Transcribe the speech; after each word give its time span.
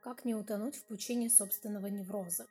Как 0.00 0.24
не 0.24 0.36
утонуть 0.36 0.76
в 0.76 0.84
пучине 0.84 1.28
собственного 1.28 1.88
невроза? 1.88 2.46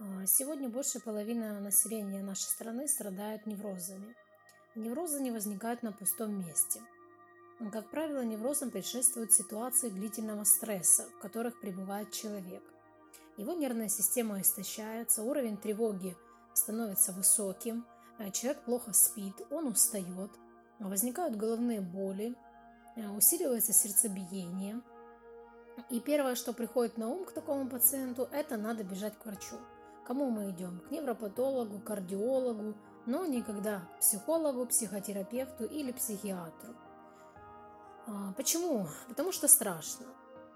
А, 0.00 0.24
сегодня 0.24 0.70
больше 0.70 0.98
половины 0.98 1.60
населения 1.60 2.22
нашей 2.22 2.48
страны 2.48 2.88
страдают 2.88 3.44
неврозами. 3.44 4.16
Неврозы 4.74 5.20
не 5.20 5.30
возникают 5.30 5.82
на 5.82 5.92
пустом 5.92 6.38
месте. 6.38 6.80
Как 7.70 7.90
правило, 7.90 8.24
неврозам 8.24 8.70
предшествуют 8.70 9.32
ситуации 9.32 9.90
длительного 9.90 10.44
стресса, 10.44 11.06
в 11.10 11.18
которых 11.18 11.60
пребывает 11.60 12.12
человек. 12.12 12.62
Его 13.36 13.52
нервная 13.52 13.88
система 13.88 14.40
истощается, 14.40 15.22
уровень 15.22 15.58
тревоги 15.58 16.16
становится 16.54 17.12
высоким, 17.12 17.84
а 18.18 18.30
человек 18.30 18.64
плохо 18.64 18.94
спит, 18.94 19.34
он 19.50 19.66
устает, 19.66 20.30
возникают 20.78 21.36
головные 21.36 21.82
боли, 21.82 22.34
а, 22.96 23.12
усиливается 23.12 23.74
сердцебиение– 23.74 24.80
и 25.90 26.00
первое, 26.00 26.34
что 26.34 26.52
приходит 26.52 26.98
на 26.98 27.08
ум 27.08 27.24
к 27.24 27.32
такому 27.32 27.68
пациенту, 27.68 28.28
это 28.32 28.56
надо 28.56 28.84
бежать 28.84 29.18
к 29.18 29.26
врачу. 29.26 29.56
Кому 30.06 30.30
мы 30.30 30.50
идем? 30.50 30.80
К 30.80 30.90
невропатологу, 30.90 31.80
кардиологу, 31.80 32.74
но 33.06 33.26
никогда 33.26 33.80
к 33.96 34.00
психологу, 34.00 34.66
психотерапевту 34.66 35.64
или 35.64 35.92
психиатру. 35.92 36.74
А, 38.06 38.32
почему? 38.36 38.86
Потому 39.08 39.32
что 39.32 39.48
страшно. 39.48 40.06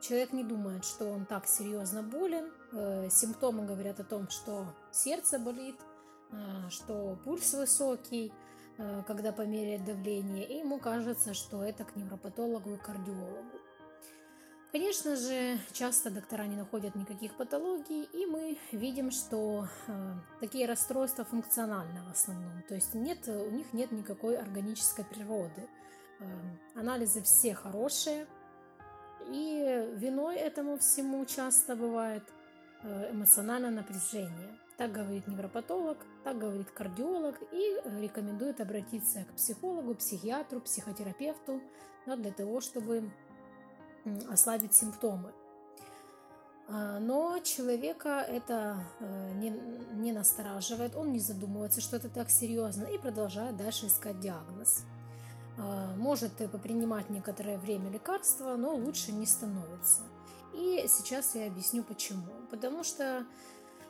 Человек 0.01 0.33
не 0.33 0.45
думает, 0.45 0.85
что 0.85 1.07
он 1.07 1.27
так 1.27 1.47
серьезно 1.47 2.03
болен. 2.03 2.53
Э, 2.73 3.09
симптомы 3.11 3.67
говорят 3.67 3.99
о 4.01 4.05
том, 4.05 4.29
что 4.29 4.67
сердце 4.93 5.39
болит, 5.39 5.77
э, 6.31 6.69
что 6.71 7.19
пульс 7.25 7.55
высокий, 7.55 8.33
э, 8.77 9.03
когда 9.07 9.33
померяет 9.33 9.85
давление, 9.85 10.47
и 10.47 10.59
ему 10.59 10.79
кажется, 10.79 11.35
что 11.35 11.65
это 11.65 11.85
к 11.85 11.97
невропатологу 11.97 12.75
и 12.75 12.77
кардиологу. 12.77 13.59
Конечно 14.71 15.17
же, 15.17 15.59
часто 15.73 16.11
доктора 16.11 16.45
не 16.45 16.55
находят 16.55 16.95
никаких 16.95 17.35
патологий, 17.35 18.05
и 18.13 18.27
мы 18.27 18.59
видим, 18.73 19.11
что 19.11 19.67
э, 19.87 20.13
такие 20.41 20.67
расстройства 20.67 21.25
функциональны 21.25 22.03
в 22.07 22.11
основном. 22.11 22.63
То 22.69 22.75
есть 22.75 22.93
нет, 22.95 23.27
у 23.29 23.51
них 23.51 23.73
нет 23.73 23.93
никакой 23.93 24.37
органической 24.37 25.07
природы. 25.07 25.67
Э, 26.21 26.25
анализы 26.75 27.23
все 27.23 27.55
хорошие, 27.55 28.27
и 29.29 29.89
виной 29.97 30.37
этому 30.37 30.77
всему 30.77 31.25
часто 31.25 31.75
бывает 31.75 32.25
э, 32.83 33.11
эмоциональное 33.13 33.71
напряжение. 33.71 34.59
Так 34.77 34.93
говорит 34.93 35.27
невропатолог, 35.27 35.97
так 36.25 36.39
говорит 36.39 36.71
кардиолог 36.71 37.37
и 37.53 37.81
рекомендует 38.01 38.61
обратиться 38.61 39.25
к 39.25 39.35
психологу, 39.35 39.95
психиатру, 39.95 40.61
психотерапевту 40.61 41.63
да, 42.07 42.17
для 42.17 42.33
того, 42.33 42.61
чтобы 42.61 43.11
ослабить 44.31 44.75
симптомы. 44.75 45.33
А, 46.69 46.99
но 46.99 47.39
человека 47.39 48.21
это 48.29 48.85
э, 49.01 49.33
не, 49.37 49.51
не 49.95 50.13
настораживает, 50.13 50.97
он 50.97 51.13
не 51.13 51.19
задумывается, 51.19 51.81
что 51.81 51.97
это 51.97 52.09
так 52.09 52.31
серьезно 52.31 52.85
и 52.85 52.99
продолжает 52.99 53.57
дальше 53.57 53.87
искать 53.87 54.21
диагноз. 54.21 54.85
А, 55.57 55.95
может 55.97 56.33
попринимать 56.51 57.09
некоторое 57.11 57.59
время 57.59 57.91
лекарства, 57.91 58.57
но 58.57 58.75
лучше 58.75 59.13
не 59.13 59.27
становится. 59.27 60.03
И 60.55 60.85
сейчас 60.89 61.35
я 61.35 61.47
объясню 61.47 61.83
почему. 61.85 62.27
Потому 62.51 62.85
что 62.85 63.25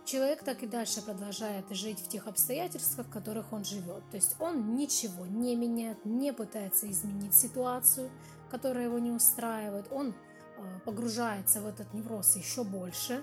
человек 0.05 0.43
так 0.43 0.63
и 0.63 0.67
дальше 0.67 1.03
продолжает 1.03 1.69
жить 1.71 2.01
в 2.01 2.09
тех 2.09 2.27
обстоятельствах, 2.27 3.07
в 3.07 3.11
которых 3.11 3.53
он 3.53 3.65
живет. 3.65 4.09
То 4.11 4.17
есть 4.17 4.37
он 4.39 4.77
ничего 4.77 5.27
не 5.27 5.57
меняет, 5.57 6.05
не 6.05 6.33
пытается 6.33 6.91
изменить 6.91 7.35
ситуацию, 7.35 8.11
которая 8.51 8.85
его 8.85 8.99
не 8.99 9.11
устраивает. 9.11 9.87
Он 9.91 10.09
э, 10.09 10.81
погружается 10.85 11.61
в 11.61 11.67
этот 11.67 11.93
невроз 11.95 12.37
еще 12.37 12.65
больше, 12.65 13.23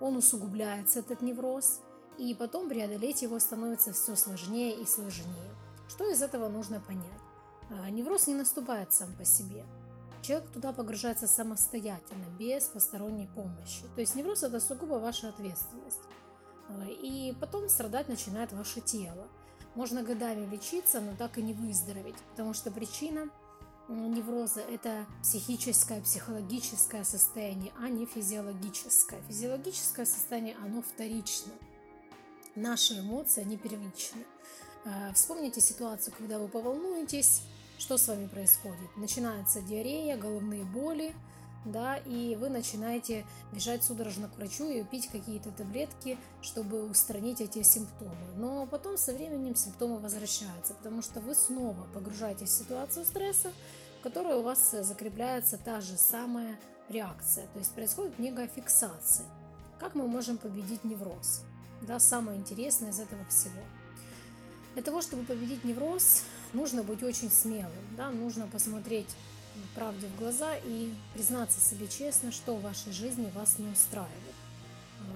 он 0.00 0.16
усугубляется, 0.16 1.00
этот 1.00 1.22
невроз, 1.22 1.80
и 2.18 2.34
потом 2.34 2.68
преодолеть 2.68 3.22
его 3.22 3.38
становится 3.38 3.92
все 3.92 4.16
сложнее 4.16 4.80
и 4.80 4.86
сложнее. 4.86 5.50
Что 5.88 6.10
из 6.10 6.22
этого 6.22 6.48
нужно 6.48 6.80
понять? 6.80 7.20
Э, 7.70 7.90
невроз 7.90 8.26
не 8.26 8.34
наступает 8.34 8.92
сам 8.92 9.14
по 9.16 9.24
себе. 9.24 9.64
Человек 10.22 10.50
туда 10.50 10.72
погружается 10.72 11.26
самостоятельно, 11.26 12.26
без 12.38 12.64
посторонней 12.64 13.28
помощи. 13.34 13.84
То 13.94 14.00
есть 14.00 14.14
невроз 14.14 14.42
это 14.42 14.60
сугубо 14.60 14.94
ваша 14.94 15.30
ответственность. 15.30 16.00
И 16.88 17.34
потом 17.40 17.68
страдать 17.68 18.08
начинает 18.08 18.52
ваше 18.52 18.80
тело. 18.80 19.26
Можно 19.74 20.02
годами 20.02 20.46
лечиться, 20.46 21.00
но 21.00 21.16
так 21.16 21.38
и 21.38 21.42
не 21.42 21.52
выздороветь, 21.52 22.16
потому 22.30 22.54
что 22.54 22.70
причина 22.70 23.30
невроза– 23.94 24.60
это 24.70 25.06
психическое, 25.22 26.00
психологическое 26.00 27.04
состояние, 27.04 27.72
а 27.80 27.88
не 27.88 28.06
физиологическое. 28.06 29.20
Физиологическое 29.28 30.06
состояние, 30.06 30.56
оно 30.62 30.82
вторично. 30.82 31.52
Наши 32.54 33.00
эмоции, 33.00 33.42
они 33.42 33.56
первичны. 33.56 34.24
Э, 34.84 35.12
вспомните 35.14 35.60
ситуацию, 35.60 36.14
когда 36.16 36.38
вы 36.38 36.48
поволнуетесь, 36.48 37.42
что 37.78 37.96
с 37.96 38.08
вами 38.08 38.26
происходит. 38.26 38.96
Начинается 38.96 39.62
диарея, 39.62 40.16
головные 40.16 40.64
боли, 40.64 41.14
да, 41.64 41.96
и 41.96 42.36
вы 42.36 42.48
начинаете 42.48 43.26
бежать 43.52 43.84
судорожно 43.84 44.28
к 44.28 44.36
врачу 44.36 44.68
и 44.68 44.82
пить 44.82 45.08
какие-то 45.08 45.50
таблетки, 45.50 46.18
чтобы 46.40 46.82
устранить 46.88 47.40
эти 47.40 47.62
симптомы. 47.62 48.14
Но 48.36 48.66
потом 48.66 48.96
со 48.96 49.12
временем 49.12 49.54
симптомы 49.54 49.98
возвращаются, 49.98 50.74
потому 50.74 51.02
что 51.02 51.20
вы 51.20 51.34
снова 51.34 51.86
погружаетесь 51.92 52.48
в 52.48 52.58
ситуацию 52.58 53.04
стресса, 53.04 53.52
в 54.00 54.02
которой 54.02 54.36
у 54.36 54.42
вас 54.42 54.70
закрепляется 54.70 55.58
та 55.58 55.80
же 55.80 55.96
самая 55.96 56.58
реакция, 56.88 57.46
то 57.48 57.58
есть 57.58 57.72
происходит 57.72 58.18
некая. 58.18 58.50
Как 59.78 59.94
мы 59.94 60.06
можем 60.06 60.38
победить 60.38 60.84
невроз? 60.84 61.42
Да, 61.82 61.98
самое 61.98 62.38
интересное 62.38 62.90
из 62.90 63.00
этого 63.00 63.24
всего. 63.26 63.60
Для 64.74 64.82
того, 64.82 65.02
чтобы 65.02 65.24
победить 65.24 65.64
невроз, 65.64 66.22
нужно 66.52 66.82
быть 66.82 67.02
очень 67.02 67.30
смелым, 67.30 67.70
да, 67.96 68.10
нужно 68.10 68.46
посмотреть 68.46 69.08
правде 69.74 70.06
в 70.06 70.18
глаза 70.18 70.54
и 70.64 70.92
признаться 71.14 71.60
себе 71.60 71.88
честно, 71.88 72.32
что 72.32 72.56
в 72.56 72.62
вашей 72.62 72.92
жизни 72.92 73.30
вас 73.34 73.58
не 73.58 73.68
устраивает. 73.68 74.34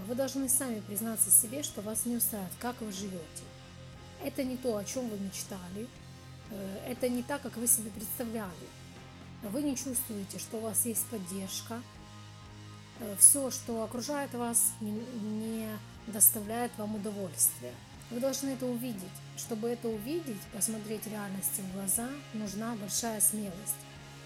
Вы 0.06 0.14
должны 0.14 0.48
сами 0.48 0.80
признаться 0.80 1.30
себе, 1.30 1.62
что 1.62 1.80
вас 1.82 2.06
не 2.06 2.16
устраивает, 2.16 2.52
как 2.58 2.80
вы 2.80 2.92
живете. 2.92 3.44
Это 4.24 4.42
не 4.44 4.56
то, 4.56 4.76
о 4.76 4.84
чем 4.84 5.08
вы 5.08 5.18
мечтали, 5.18 5.86
э, 6.50 6.78
это 6.88 7.08
не 7.08 7.22
так, 7.22 7.42
как 7.42 7.56
вы 7.56 7.66
себе 7.66 7.90
представляли. 7.90 8.68
Вы 9.42 9.62
не 9.62 9.76
чувствуете, 9.76 10.38
что 10.38 10.56
у 10.56 10.60
вас 10.60 10.86
есть 10.86 11.04
поддержка. 11.06 11.82
Э, 13.00 13.16
Все, 13.18 13.50
что 13.50 13.82
окружает 13.82 14.32
вас, 14.34 14.72
не 14.80 15.68
доставляет 16.06 16.72
вам 16.78 16.94
удовольствия. 16.96 17.74
Вы 18.10 18.20
должны 18.20 18.50
это 18.50 18.66
увидеть. 18.66 19.02
Чтобы 19.36 19.68
это 19.68 19.88
увидеть, 19.88 20.40
посмотреть 20.54 21.06
реальности 21.06 21.60
в 21.60 21.74
глаза, 21.74 22.08
нужна 22.34 22.74
большая 22.76 23.20
смелость. 23.20 23.76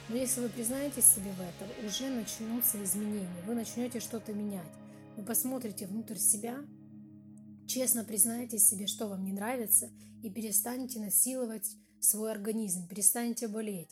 Но 0.09 0.17
если 0.17 0.41
вы 0.41 0.49
признаетесь 0.49 1.05
себе 1.05 1.31
в 1.33 1.41
этом, 1.41 1.87
уже 1.87 2.09
начнутся 2.09 2.83
изменения, 2.83 3.43
вы 3.47 3.55
начнете 3.55 4.01
что-то 4.01 4.33
менять. 4.33 4.73
Вы 5.17 5.25
посмотрите 5.25 5.87
внутрь 5.87 6.17
себя, 6.17 6.65
честно 7.67 8.05
признаетесь 8.05 8.67
себе, 8.67 8.87
что 8.87 9.07
вам 9.07 9.25
не 9.25 9.33
нравится, 9.33 9.91
и 10.23 10.31
перестанете 10.31 10.99
насиловать 10.99 11.71
свой 12.01 12.33
организм, 12.33 12.89
перестанете 12.89 13.49
болеть. 13.49 13.91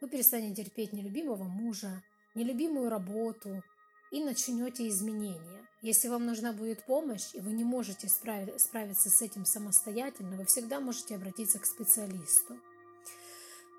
Вы 0.00 0.08
перестанете 0.08 0.64
терпеть 0.64 0.92
нелюбимого 0.92 1.44
мужа, 1.44 2.02
нелюбимую 2.34 2.88
работу 2.88 3.62
и 4.10 4.24
начнете 4.24 4.88
изменения. 4.88 5.68
Если 5.82 6.08
вам 6.08 6.24
нужна 6.24 6.54
будет 6.54 6.86
помощь, 6.86 7.34
и 7.34 7.40
вы 7.40 7.52
не 7.52 7.64
можете 7.64 8.08
справиться 8.08 9.10
с 9.10 9.20
этим 9.20 9.44
самостоятельно, 9.44 10.36
вы 10.36 10.46
всегда 10.46 10.80
можете 10.80 11.16
обратиться 11.16 11.58
к 11.58 11.66
специалисту. 11.66 12.58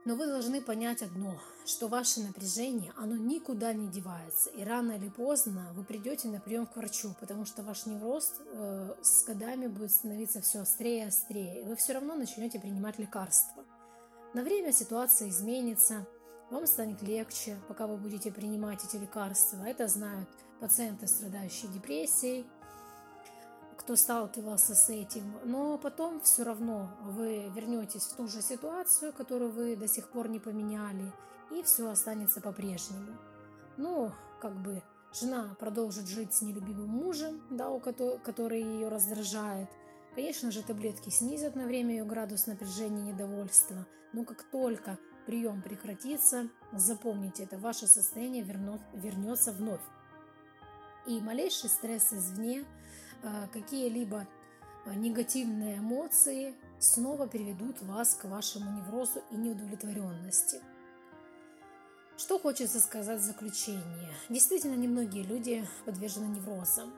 Но 0.06 0.16
вы 0.16 0.28
должны 0.28 0.62
понять 0.62 1.02
одно, 1.02 1.36
что 1.66 1.88
ваше 1.88 2.20
напряжение, 2.20 2.94
оно 2.96 3.16
никуда 3.16 3.74
не 3.74 3.88
девается. 3.88 4.52
И 4.52 4.64
рано 4.64 4.92
или 4.92 5.10
поздно 5.10 5.72
вы 5.74 5.84
придете 5.84 6.28
на 6.28 6.40
прием 6.40 6.68
к 6.68 6.75
врачу, 6.75 7.16
потому 7.19 7.46
что 7.46 7.63
ваш 7.63 7.88
невроз 7.88 8.36
э, 8.40 8.96
с 9.02 9.24
годами 9.24 9.66
будет 9.66 9.92
становиться 9.92 10.42
все 10.42 10.60
острее 10.60 11.06
и 11.06 11.07
острее. 11.07 11.63
И 11.63 11.66
вы 11.66 11.75
все 11.75 11.94
равно 11.94 12.13
начнете 12.13 12.60
принимать 12.60 13.00
лекарства. 13.00 13.66
На 14.36 14.44
время 14.44 14.72
ситуация 14.72 15.30
изменится, 15.30 16.06
вам 16.51 16.68
станет 16.68 17.01
легче, 17.01 17.58
пока 17.68 17.88
вы 17.88 17.98
будете 17.98 18.31
принимать 18.31 18.86
эти 18.86 18.98
лекарства. 18.98 19.63
Это 19.63 19.88
знают 19.88 20.30
пациенты, 20.60 21.08
страдающие 21.08 21.72
депрессией, 21.72 22.46
кто 23.86 23.96
сталкивался 23.96 24.74
с 24.74 24.90
этим, 24.90 25.32
но 25.44 25.78
потом 25.78 26.20
все 26.22 26.42
равно 26.42 26.90
вы 27.04 27.52
вернетесь 27.56 28.02
в 28.02 28.16
ту 28.16 28.28
же 28.28 28.42
ситуацию, 28.42 29.14
которую 29.14 29.52
вы 29.52 29.76
до 29.76 29.88
сих 29.88 30.10
пор 30.10 30.28
не 30.28 30.40
поменяли, 30.40 31.14
и 31.52 31.62
все 31.62 31.88
останется 31.92 32.42
по-прежнему. 32.42 33.16
Ну, 33.78 34.12
как 34.42 34.60
бы 34.60 34.82
жена 35.14 35.56
продолжит 35.60 36.08
жить 36.08 36.34
с 36.34 36.42
нелюбимым 36.42 36.90
мужем, 36.90 37.40
да, 37.52 37.70
у 37.70 37.80
которого, 37.80 38.18
который 38.18 38.64
ее 38.64 38.88
раздражает. 38.88 39.70
Конечно 40.16 40.50
же, 40.50 40.64
таблетки 40.64 41.12
снизят 41.12 41.56
на 41.56 41.66
время 41.66 41.92
ее 41.92 42.06
градус 42.06 42.48
напряжения 42.48 43.04
и 43.04 43.14
недовольства, 43.14 43.86
но 44.14 44.26
как 44.26 44.42
только 44.50 44.98
прием 45.28 45.62
прекратится, 45.62 46.50
запомните 46.74 47.44
это, 47.44 47.60
ваше 47.60 47.86
состояние 47.86 48.42
вернет, 48.42 48.82
вернется 48.96 49.52
вновь. 49.52 49.84
И 51.06 51.22
малейший 51.22 51.70
стресс 51.70 52.12
извне, 52.14 52.66
какие-либо 53.51 54.27
э, 54.85 54.94
негативные 54.94 55.77
эмоции 55.77 56.56
снова 56.79 57.27
приведут 57.27 57.81
вас 57.81 58.15
к 58.15 58.25
вашему 58.25 58.71
неврозу 58.77 59.21
и 59.31 59.35
неудовлетворенности. 59.35 60.62
Что 62.17 62.39
хочется 62.39 62.79
сказать 62.79 63.19
в 63.19 63.23
заключение? 63.23 64.13
Действительно, 64.29 64.75
немногие 64.75 65.23
люди 65.23 65.67
подвержены 65.85 66.25
неврозам. 66.25 66.94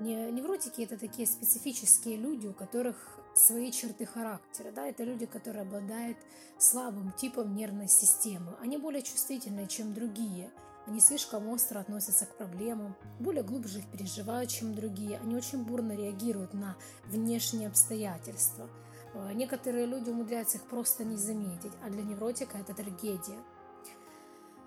Невротики– 0.00 0.82
это 0.82 0.98
такие 0.98 1.26
специфические 1.26 2.16
люди, 2.16 2.46
у 2.46 2.54
которых 2.54 3.18
свои 3.34 3.70
черты 3.70 4.06
характера. 4.06 4.70
Да? 4.72 4.86
Это 4.86 5.04
люди, 5.04 5.26
которые 5.26 5.62
обладают 5.62 6.18
слабым 6.58 7.12
типом 7.12 7.54
нервной 7.54 7.88
системы. 7.88 8.54
Они 8.60 8.76
более 8.76 9.02
чувствительные, 9.02 9.66
чем 9.66 9.94
другие. 9.94 10.50
Они 10.90 10.98
слишком 10.98 11.48
остро 11.50 11.78
относятся 11.78 12.26
к 12.26 12.36
проблемам, 12.36 12.96
более 13.20 13.44
глубже 13.44 13.78
их 13.78 13.86
переживают, 13.92 14.50
чем 14.50 14.74
другие. 14.74 15.20
Они 15.20 15.36
очень 15.36 15.62
бурно 15.62 15.92
реагируют 15.92 16.52
на 16.52 16.76
внешние 17.06 17.68
обстоятельства. 17.68 18.68
Э, 19.14 19.30
некоторые 19.32 19.86
люди 19.86 20.10
умудряются 20.10 20.58
их 20.58 20.64
просто 20.64 21.04
не 21.04 21.16
заметить, 21.16 21.70
а 21.84 21.90
для 21.90 22.02
невротика 22.02 22.58
это 22.58 22.74
трагедия. 22.74 23.38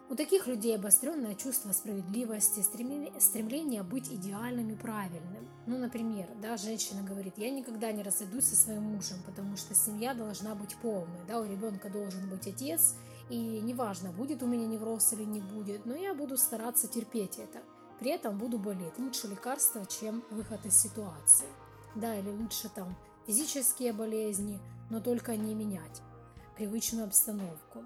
У 0.10 0.16
таких 0.16 0.48
людей 0.48 0.78
обостренное 0.78 1.36
чувство 1.36 1.74
справедливости, 1.74 2.62
стремление 2.62 3.84
быть 3.84 4.08
идеальным 4.08 4.70
и 4.70 4.76
правильным. 4.78 5.50
Ну, 5.66 5.78
например, 5.78 6.30
да, 6.42 6.56
женщина 6.56 7.02
говорит, 7.02 7.34
я 7.36 7.50
никогда 7.50 7.92
не 7.92 8.02
разойдусь 8.02 8.46
со 8.46 8.56
своим 8.56 8.84
мужем, 8.84 9.18
потому 9.26 9.58
что 9.58 9.76
семья 9.76 10.14
должна 10.14 10.56
быть 10.56 10.78
полной, 10.78 11.26
да, 11.28 11.42
у 11.42 11.46
ребенка 11.46 11.90
должен 11.90 12.30
быть 12.30 12.48
отец, 12.48 12.96
и 13.30 13.62
неважно, 13.62 14.12
будет 14.12 14.44
у 14.44 14.48
меня 14.48 14.68
невроз 14.68 15.14
или 15.14 15.24
не 15.24 15.42
будет, 15.42 15.86
но 15.86 15.96
я 15.96 16.14
буду 16.14 16.38
стараться 16.38 16.88
терпеть 16.88 17.38
это. 17.38 17.60
При 18.00 18.12
этом 18.12 18.38
буду 18.38 18.58
болеть. 18.58 18.98
Лучше 18.98 19.28
лекарство, 19.28 19.86
чем 19.86 20.24
выход 20.30 20.66
из 20.66 20.76
ситуации. 20.78 21.48
Да, 21.96 22.16
или 22.16 22.30
лучше 22.30 22.70
там 22.70 22.96
физические 23.26 23.94
болезни, 23.94 24.60
но 24.90 25.00
только 25.00 25.36
не 25.38 25.56
менять 25.56 26.02
привычную 26.56 27.06
обстановку. 27.06 27.84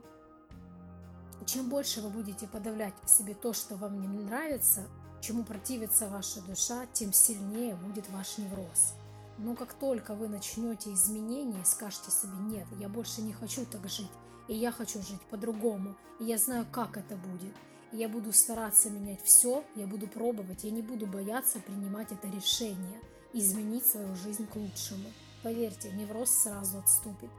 Чем 1.46 1.70
больше 1.70 2.02
вы 2.02 2.10
будете 2.10 2.48
подавлять 2.48 2.96
в 3.04 3.10
себе 3.10 3.34
то, 3.34 3.54
что 3.54 3.76
вам 3.76 4.02
не 4.02 4.08
нравится, 4.08 4.88
чему 5.22 5.44
противится 5.44 6.10
ваша 6.10 6.42
душа, 6.42 6.86
тем 6.94 7.14
сильнее 7.14 7.76
будет 7.76 8.10
ваш 8.10 8.38
невроз. 8.38 8.96
Но 9.38 9.56
как 9.56 9.74
только 9.74 10.16
вы 10.16 10.28
начнете 10.28 10.92
изменения 10.94 11.64
скажете 11.64 12.12
себе 12.12 12.38
«нет, 12.40 12.68
я 12.80 12.90
больше 12.90 13.22
не 13.22 13.34
хочу 13.34 13.66
так 13.66 13.88
жить, 13.88 14.12
и 14.48 14.56
я 14.56 14.72
хочу 14.72 15.02
жить 15.02 15.22
по-другому, 15.30 15.96
и 16.20 16.26
я 16.26 16.38
знаю, 16.38 16.66
как 16.72 16.98
это 16.98 17.16
будет», 17.16 17.54
и 17.92 17.98
я 17.98 18.10
буду 18.10 18.34
стараться 18.34 18.90
менять 18.90 19.22
все, 19.24 19.64
я 19.76 19.88
буду 19.88 20.08
пробовать, 20.08 20.64
я 20.64 20.72
не 20.72 20.82
буду 20.82 21.08
бояться 21.08 21.60
принимать 21.60 22.12
это 22.12 22.28
решение, 22.28 23.00
изменить 23.34 23.86
свою 23.86 24.14
жизнь 24.16 24.46
к 24.48 24.56
лучшему. 24.56 25.10
Поверьте, 25.44 25.92
невроз 25.92 26.30
сразу 26.30 26.80
отступит. 26.80 27.30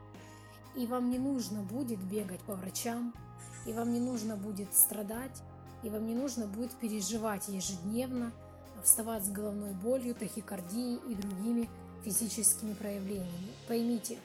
И 0.75 0.87
вам 0.87 1.09
не 1.09 1.19
нужно 1.19 1.61
будет 1.61 1.99
бегать 1.99 2.41
по 2.41 2.55
врачам, 2.55 3.13
и 3.65 3.73
вам 3.73 3.93
не 3.93 3.99
нужно 3.99 4.35
будет 4.37 4.73
страдать, 4.73 5.41
и 5.83 5.89
вам 5.89 6.07
не 6.07 6.15
нужно 6.15 6.47
будет 6.47 6.71
переживать 6.73 7.47
ежедневно, 7.47 8.31
вставать 8.83 9.25
с 9.25 9.29
головной 9.29 9.73
болью, 9.73 10.15
тахикардией 10.15 10.99
и 11.09 11.15
другими 11.15 11.69
физическими 12.03 12.73
проявлениями. 12.73 13.53
Поймите, 13.67 14.17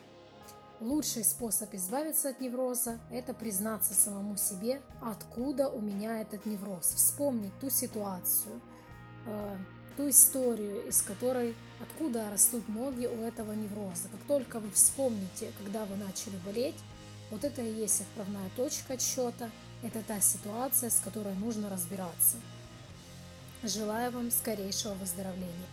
лучший 0.80 1.24
способ 1.24 1.72
избавиться 1.74 2.30
от 2.30 2.40
невроза– 2.40 2.98
это 3.10 3.34
признаться 3.34 3.94
самому 3.94 4.36
себе, 4.36 4.80
откуда 5.00 5.68
у 5.68 5.80
меня 5.80 6.20
этот 6.20 6.46
невроз, 6.46 6.86
вспомнить 6.94 7.58
ту 7.60 7.70
ситуацию, 7.70 8.60
э, 9.26 9.56
ту 9.96 10.08
историю, 10.08 10.86
из 10.86 11.02
которой, 11.02 11.54
откуда 11.80 12.30
растут 12.30 12.68
ноги 12.68 13.06
у 13.06 13.20
этого 13.22 13.52
невроза. 13.52 14.08
Как 14.10 14.20
только 14.26 14.60
вы 14.60 14.70
вспомните, 14.70 15.52
когда 15.58 15.84
вы 15.84 15.96
начали 15.96 16.36
болеть, 16.44 16.76
вот 17.30 17.44
это 17.44 17.62
и 17.62 17.72
есть 17.72 18.02
отправная 18.02 18.50
точка 18.56 18.94
отсчета. 18.94 19.50
Это 19.82 20.02
та 20.02 20.20
ситуация, 20.20 20.90
с 20.90 21.00
которой 21.00 21.34
нужно 21.34 21.68
разбираться. 21.68 22.36
Желаю 23.62 24.12
вам 24.12 24.30
скорейшего 24.30 24.94
выздоровления. 24.94 25.68